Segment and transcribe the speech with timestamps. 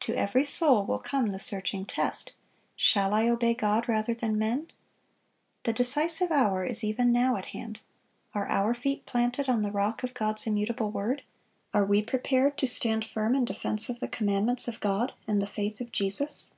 [0.00, 2.32] To every soul will come the searching test,
[2.74, 4.66] Shall I obey God rather than men?
[5.62, 7.78] The decisive hour is even now at hand.
[8.34, 11.22] Are our feet planted on the rock of God's immutable word?
[11.72, 15.46] Are we prepared to stand firm in defense of the commandments of God and the
[15.46, 16.50] faith of Jesus?